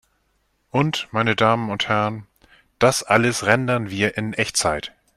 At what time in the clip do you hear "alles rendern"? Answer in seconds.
3.03-3.91